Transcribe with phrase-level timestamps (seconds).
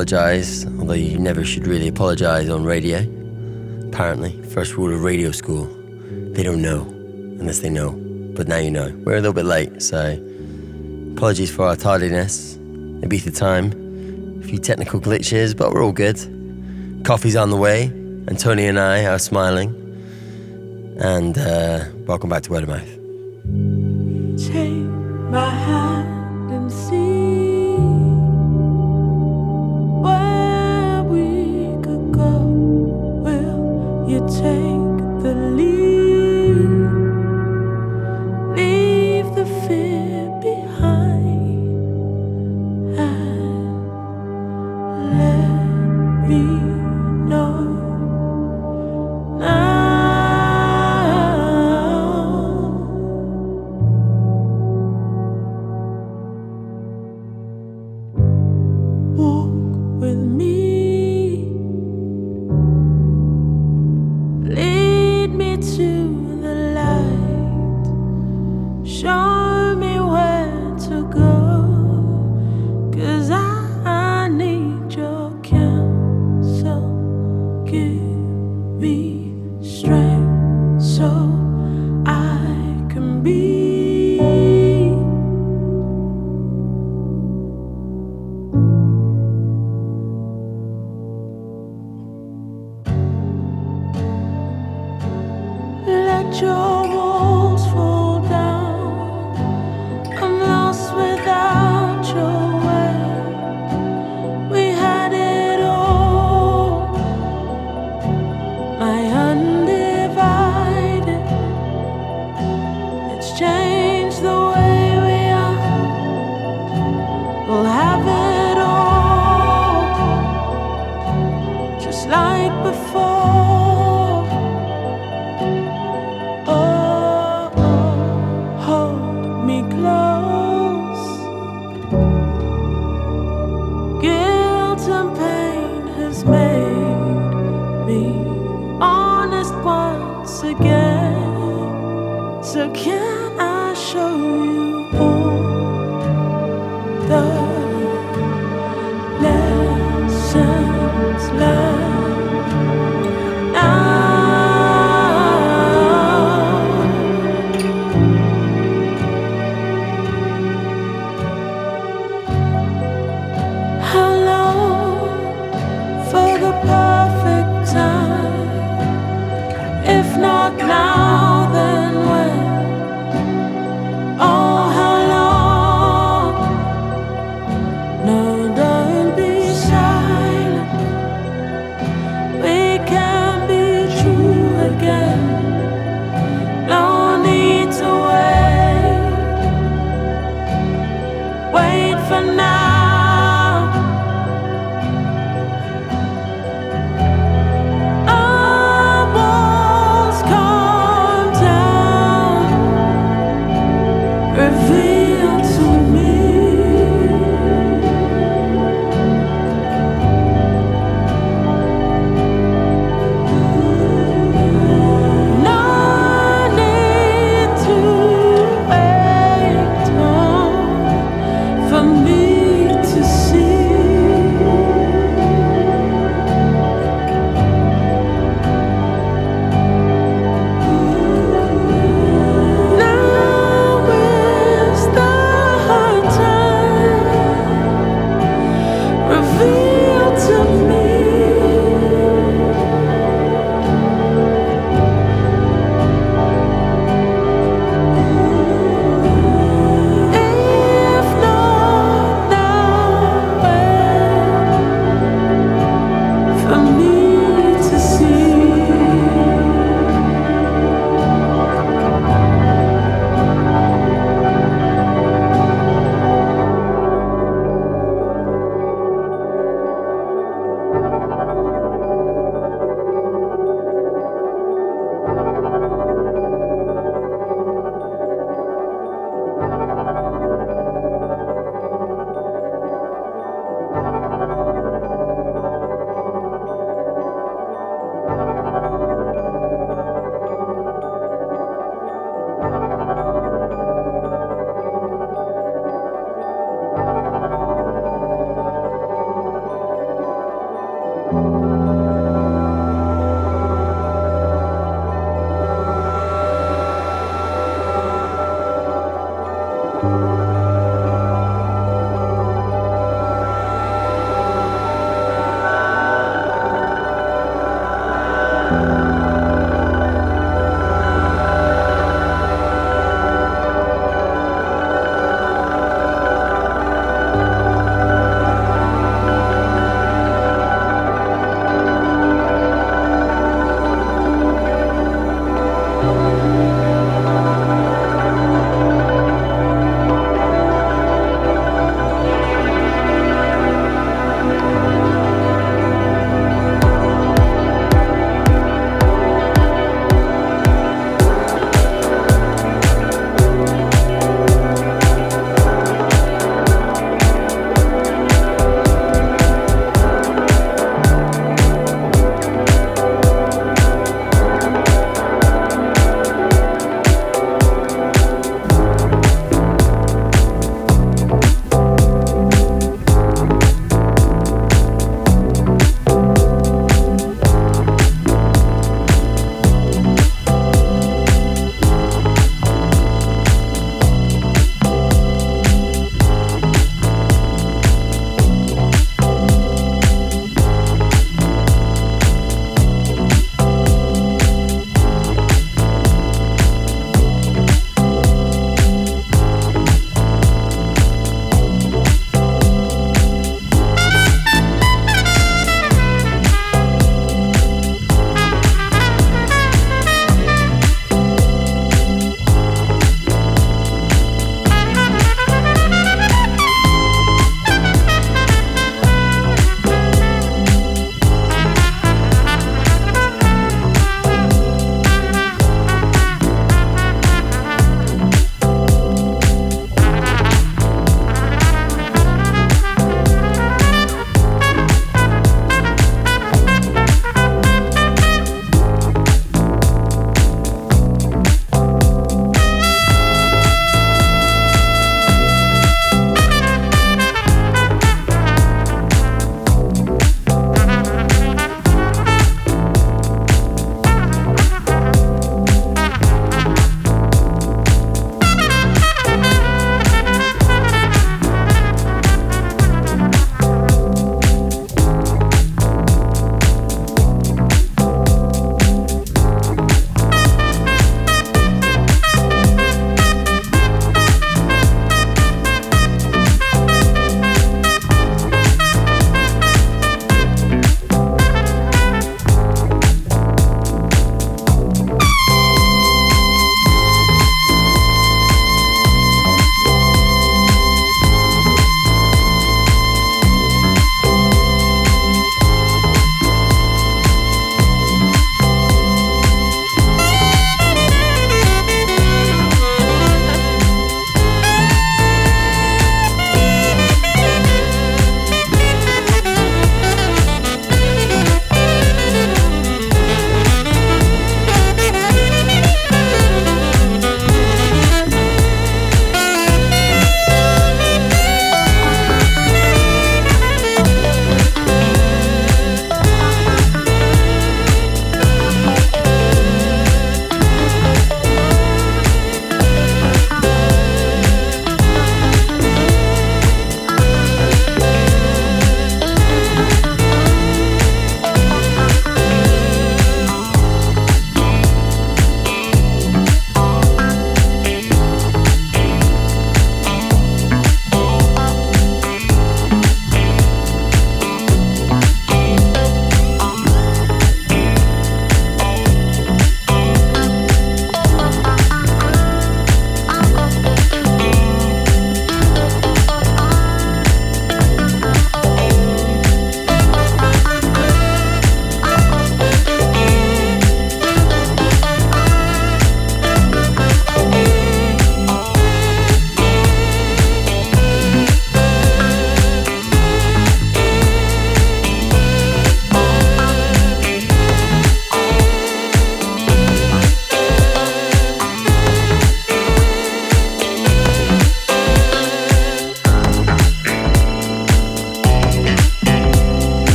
[0.00, 3.00] apologise, although you never should really apologise on radio.
[3.88, 5.66] Apparently, first rule of radio school
[6.32, 6.86] they don't know
[7.38, 7.90] unless they know.
[8.34, 8.90] But now you know.
[9.04, 10.18] We're a little bit late, so
[11.12, 12.56] apologies for our tardiness.
[13.02, 16.16] Ibiza time, a few technical glitches, but we're all good.
[17.04, 19.68] Coffee's on the way, and Tony and I are smiling.
[20.98, 22.89] And uh, welcome back to Word of Mouth.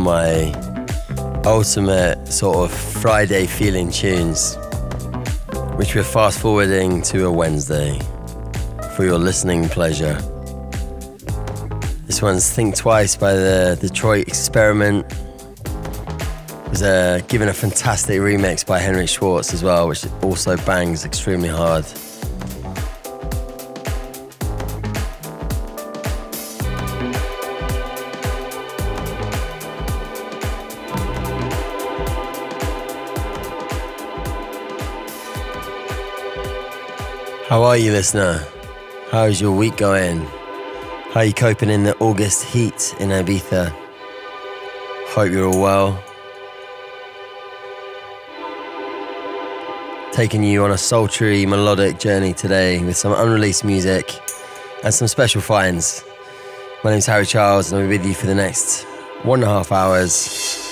[0.00, 0.52] Of my
[1.44, 4.56] ultimate sort of Friday feeling tunes,
[5.76, 7.98] which we're fast forwarding to a Wednesday
[8.96, 10.14] for your listening pleasure.
[12.06, 15.04] This one's Think Twice by the Detroit Experiment.
[15.10, 21.04] It was uh, given a fantastic remix by Henrik Schwarz as well, which also bangs
[21.04, 21.84] extremely hard.
[37.70, 38.44] Are you, listener?
[39.12, 40.22] How's your week going?
[41.12, 43.70] How are you coping in the August heat in Ibiza?
[45.10, 46.02] Hope you're all well.
[50.10, 54.18] Taking you on a sultry, melodic journey today with some unreleased music
[54.82, 56.04] and some special finds.
[56.82, 58.82] My name's Harry Charles, and I'll be with you for the next
[59.22, 60.69] one and a half hours.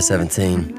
[0.00, 0.72] Number 17.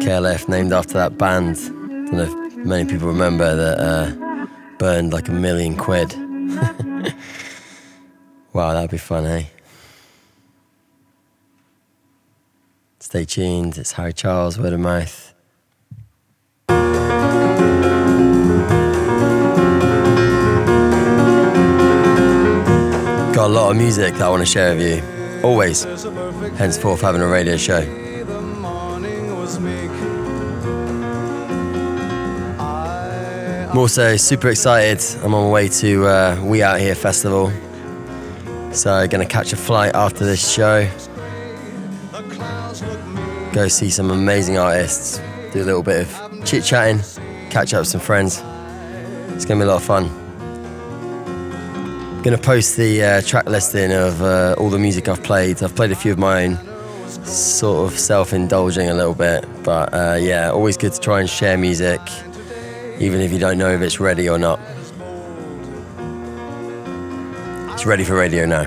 [0.00, 1.56] KLF, named after that band.
[1.56, 4.46] I Don't know if many people remember that uh,
[4.78, 6.12] burned like a million quid.
[8.52, 9.44] wow, that'd be fun, eh?
[12.98, 13.78] Stay tuned.
[13.78, 15.32] It's Harry Charles, word of mouth.
[23.34, 25.02] Got a lot of music that I want to share with you.
[25.44, 25.86] Always.
[26.54, 27.80] Henceforth, having a radio show.
[33.70, 35.04] I'm also super excited.
[35.22, 37.52] I'm on my way to uh, We Out Here Festival.
[38.72, 40.88] So, gonna catch a flight after this show.
[43.52, 45.20] Go see some amazing artists.
[45.52, 47.00] Do a little bit of chit chatting,
[47.50, 48.42] catch up with some friends.
[49.34, 50.25] It's gonna be a lot of fun.
[52.26, 55.62] Gonna post the uh, track listing of uh, all the music I've played.
[55.62, 56.58] I've played a few of own,
[57.24, 61.56] sort of self-indulging a little bit, but uh, yeah, always good to try and share
[61.56, 62.00] music,
[62.98, 64.58] even if you don't know if it's ready or not.
[67.74, 68.66] It's ready for radio now.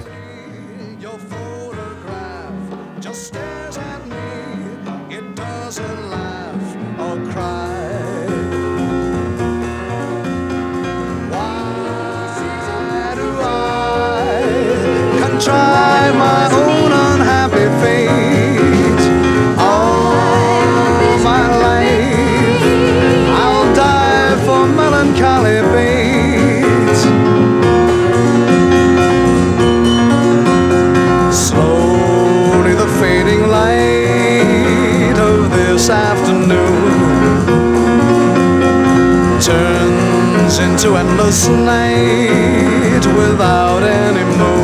[39.42, 44.59] Turns into endless night without any moon.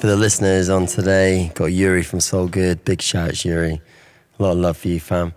[0.00, 1.52] For the listeners on today.
[1.54, 2.86] Got Yuri from Soul Good.
[2.86, 3.82] Big shout, Yuri.
[4.38, 5.34] A lot of love for you, fam.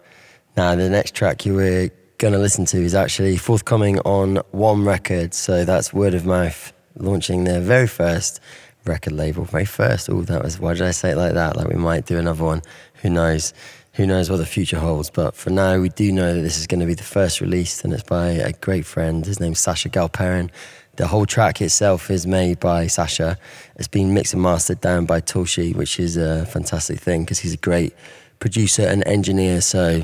[0.56, 4.86] Now, the next track you were going to listen to is actually forthcoming on One
[4.86, 5.34] Record.
[5.34, 8.40] So that's word of mouth, launching their very first
[8.86, 9.44] record label.
[9.44, 10.10] Very first.
[10.10, 11.58] Oh, that was, why did I say it like that?
[11.58, 12.62] Like we might do another one.
[13.02, 13.54] Who knows?
[13.96, 15.10] Who knows what the future holds?
[15.10, 17.84] But for now, we do know that this is going to be the first release,
[17.84, 19.26] and it's by a great friend.
[19.26, 20.52] His name's Sasha Galperin.
[20.96, 23.38] The whole track itself is made by Sasha.
[23.78, 27.56] It's been mixed and mastered down by Tulshi, which is a fantastic thing because he's
[27.56, 27.96] a great
[28.38, 29.62] producer and engineer.
[29.62, 30.04] So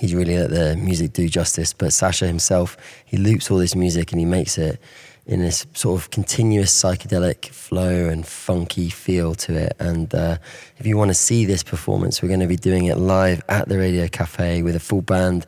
[0.00, 1.72] he's really let the music do justice.
[1.72, 4.80] But Sasha himself, he loops all this music and he makes it
[5.24, 9.76] in this sort of continuous psychedelic flow and funky feel to it.
[9.78, 10.38] And uh,
[10.78, 13.68] if you want to see this performance, we're going to be doing it live at
[13.68, 15.46] the Radio Cafe with a full band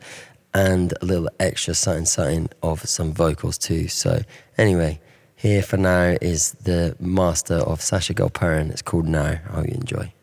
[0.55, 3.89] and a little extra something something of some vocals too.
[3.89, 4.21] So
[4.57, 5.01] anyway,
[5.35, 8.71] here for now is the master of Sasha Galperin.
[8.71, 9.41] It's called Now.
[9.49, 10.14] I hope you enjoy.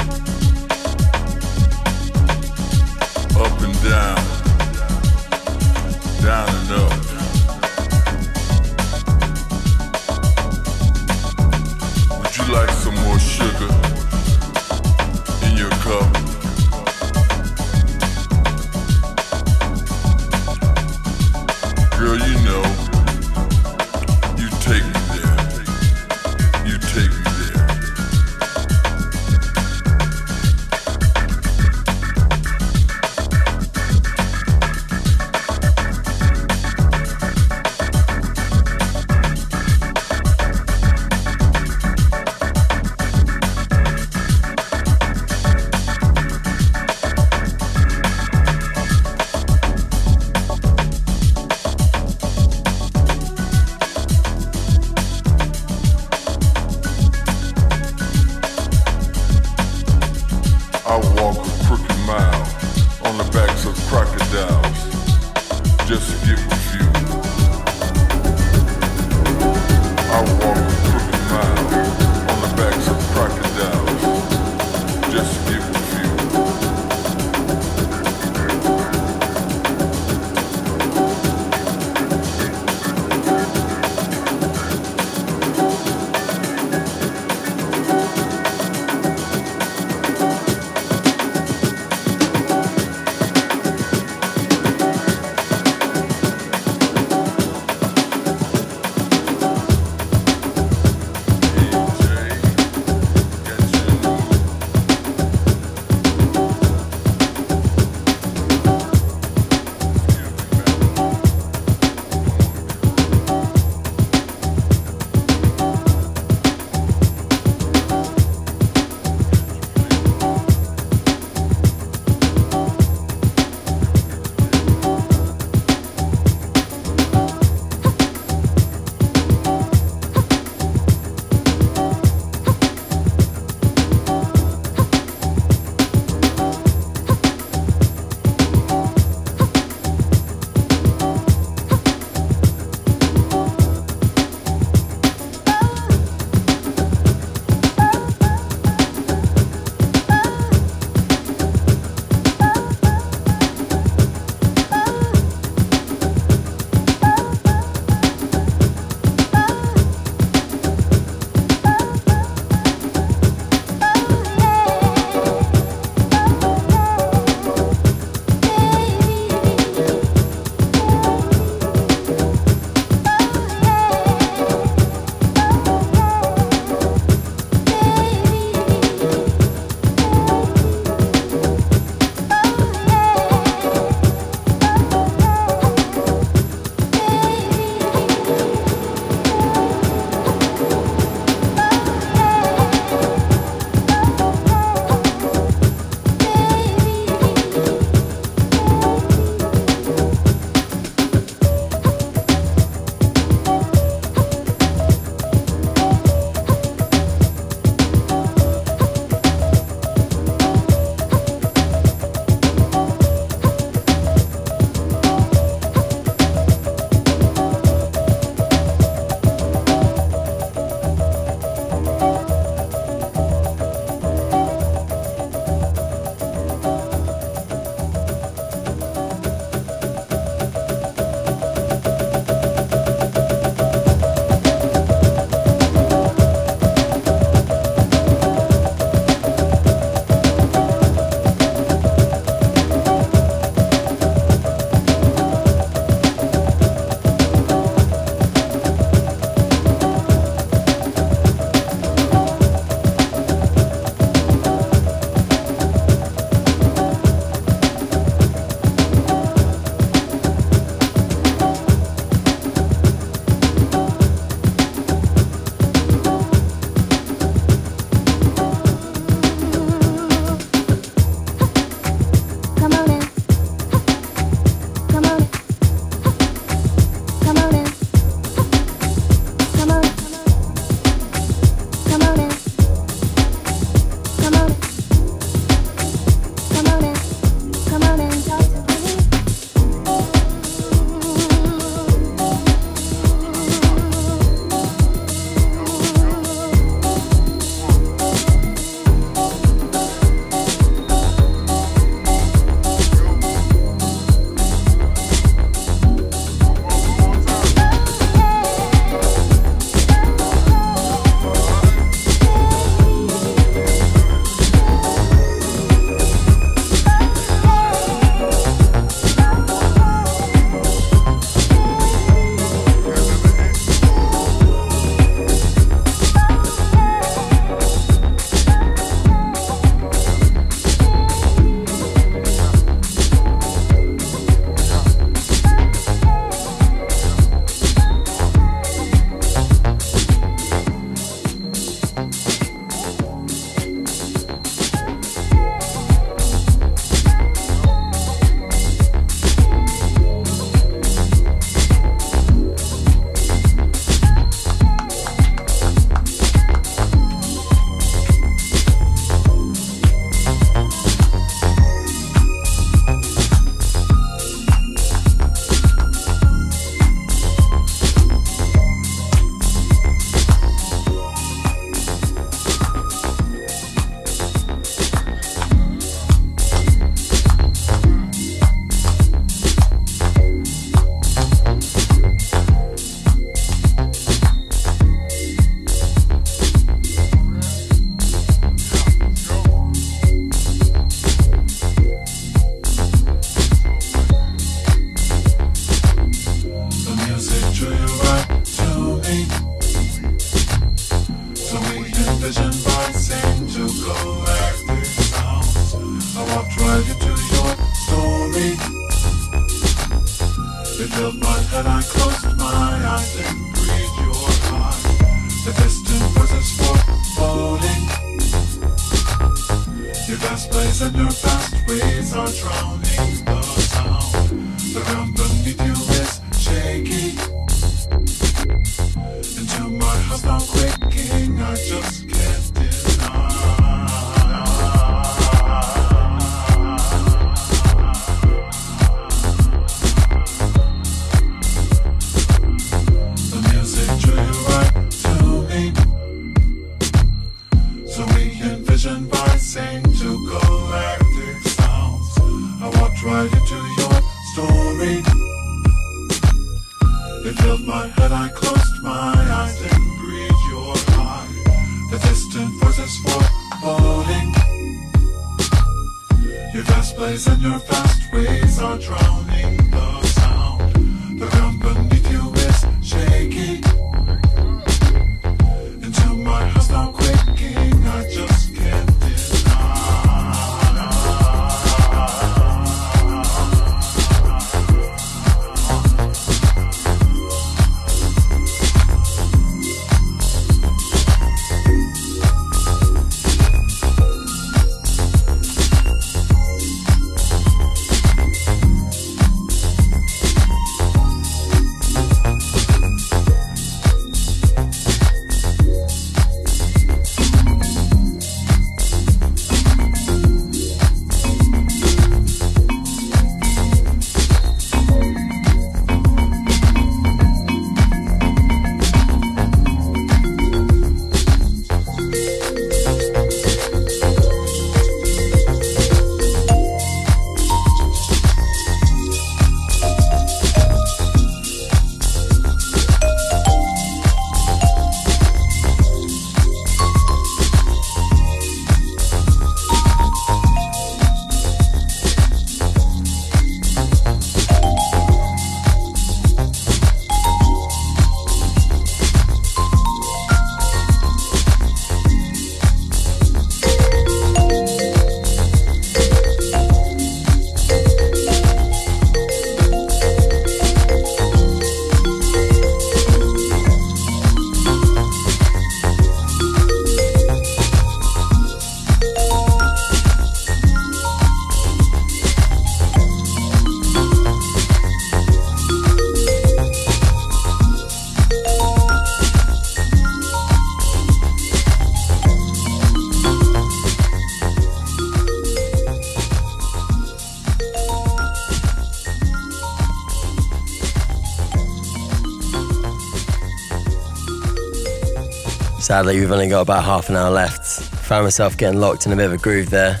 [595.94, 597.64] Sadly, we've only got about half an hour left.
[598.08, 600.00] Found myself getting locked in a bit of a groove there.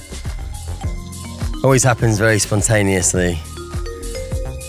[1.62, 3.38] Always happens very spontaneously.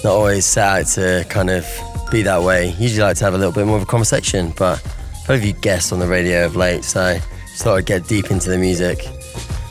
[0.04, 1.66] Not always set out to kind of
[2.12, 2.76] be that way.
[2.78, 4.80] Usually like to have a little bit more of a conversation, but
[5.28, 7.18] I've had guests on the radio of late, so
[7.50, 9.00] just thought I'd get deep into the music.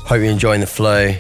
[0.09, 1.15] Hope you're enjoying the flow.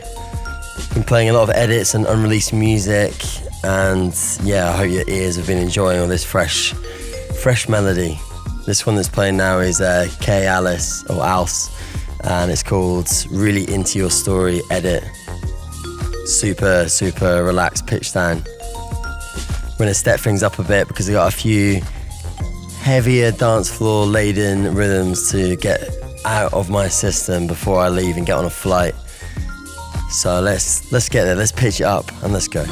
[0.95, 3.15] Been playing a lot of edits and unreleased music,
[3.63, 4.13] and
[4.43, 6.73] yeah, I hope your ears have been enjoying all this fresh,
[7.41, 8.19] fresh melody.
[8.67, 11.71] This one that's playing now is uh, K Alice or Alce,
[12.25, 15.05] and it's called "Really Into Your Story" edit.
[16.25, 18.43] Super, super relaxed pitch down.
[19.73, 21.83] We're gonna step things up a bit because we got a few
[22.81, 25.83] heavier dance floor laden rhythms to get
[26.25, 28.95] out of my system before I leave and get on a flight.
[30.11, 31.35] So let's let's get there.
[31.35, 32.65] Let's pitch it up and let's go.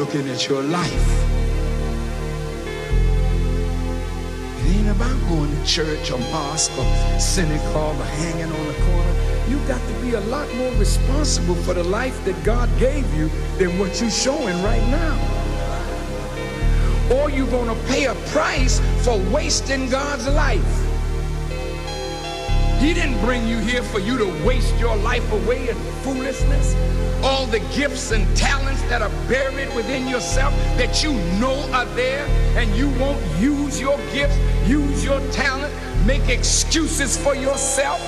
[0.00, 1.08] Looking at your life.
[4.58, 9.14] It ain't about going to church or mosque or synagogue or hanging on the corner.
[9.50, 13.28] You got to be a lot more responsible for the life that God gave you
[13.58, 15.16] than what you're showing right now.
[17.16, 20.86] Or you're going to pay a price for wasting God's life.
[22.80, 26.74] He didn't bring you here for you to waste your life away in foolishness.
[27.22, 32.26] All the gifts and talents that are buried within yourself that you know are there,
[32.58, 34.36] and you won't use your gifts,
[34.68, 35.72] use your talent,
[36.04, 38.00] make excuses for yourself.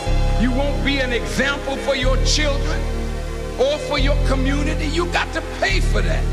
[0.43, 2.81] You won't be an example for your children
[3.61, 4.87] or for your community.
[4.87, 6.32] You got to pay for that.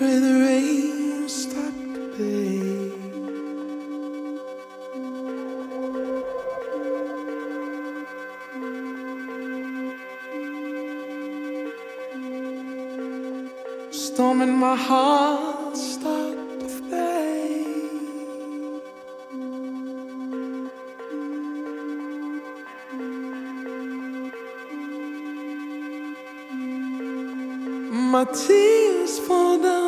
[0.00, 2.90] Pray the rain stopped to play.
[13.90, 17.60] Storm in my heart stop the fade.
[27.92, 29.79] My tears fall down.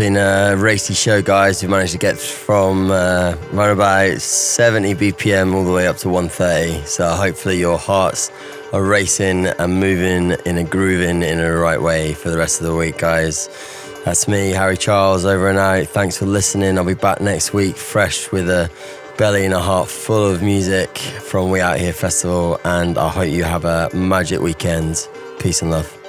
[0.00, 1.60] Been a racy show, guys.
[1.60, 6.86] We've managed to get from uh, about 70 BPM all the way up to 130.
[6.86, 8.32] So hopefully your hearts
[8.72, 12.66] are racing and moving in a grooving in a right way for the rest of
[12.66, 13.50] the week, guys.
[14.06, 15.86] That's me, Harry Charles, over and out.
[15.88, 16.78] Thanks for listening.
[16.78, 18.70] I'll be back next week, fresh with a
[19.18, 22.58] belly and a heart full of music from We Out Here Festival.
[22.64, 25.06] And I hope you have a magic weekend.
[25.40, 25.99] Peace and love.